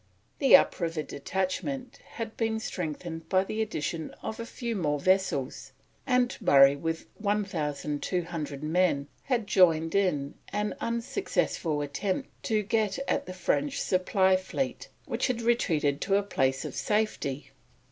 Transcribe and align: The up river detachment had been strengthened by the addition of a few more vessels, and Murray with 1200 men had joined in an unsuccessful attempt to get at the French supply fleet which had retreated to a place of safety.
The 0.39 0.55
up 0.55 0.79
river 0.79 1.03
detachment 1.03 1.97
had 2.13 2.35
been 2.35 2.59
strengthened 2.59 3.29
by 3.29 3.43
the 3.43 3.61
addition 3.61 4.09
of 4.23 4.39
a 4.39 4.47
few 4.47 4.75
more 4.75 4.99
vessels, 4.99 5.73
and 6.07 6.35
Murray 6.41 6.75
with 6.75 7.05
1200 7.19 8.63
men 8.63 9.07
had 9.25 9.45
joined 9.45 9.93
in 9.93 10.33
an 10.51 10.75
unsuccessful 10.81 11.81
attempt 11.83 12.29
to 12.45 12.63
get 12.63 12.97
at 13.07 13.27
the 13.27 13.33
French 13.33 13.79
supply 13.79 14.35
fleet 14.37 14.89
which 15.05 15.27
had 15.27 15.43
retreated 15.43 16.01
to 16.01 16.15
a 16.15 16.23
place 16.23 16.65
of 16.65 16.73
safety. 16.73 17.51